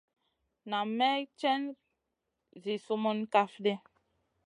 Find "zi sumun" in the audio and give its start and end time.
2.61-3.19